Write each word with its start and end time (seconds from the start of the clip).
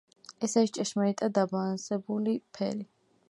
ეს 0.45 0.55
არის 0.61 0.73
ჭეშმარიტად 0.77 1.35
დაბალანსებული 1.37 2.37
ფერი. 2.59 2.89